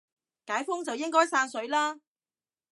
[0.47, 1.99] 解封就應該散水啦